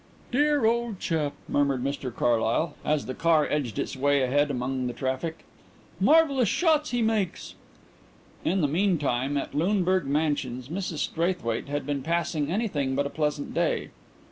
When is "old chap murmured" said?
0.65-1.83